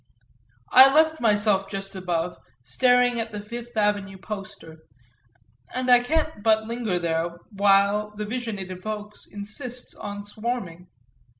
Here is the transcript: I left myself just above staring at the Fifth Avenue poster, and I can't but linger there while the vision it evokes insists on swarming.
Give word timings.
I 0.71 0.91
left 0.91 1.21
myself 1.21 1.69
just 1.69 1.95
above 1.95 2.35
staring 2.63 3.19
at 3.19 3.31
the 3.31 3.39
Fifth 3.39 3.77
Avenue 3.77 4.17
poster, 4.17 4.79
and 5.75 5.91
I 5.91 5.99
can't 5.99 6.41
but 6.41 6.63
linger 6.65 6.97
there 6.97 7.37
while 7.51 8.09
the 8.15 8.25
vision 8.25 8.57
it 8.57 8.71
evokes 8.71 9.27
insists 9.31 9.93
on 9.93 10.23
swarming. 10.23 10.87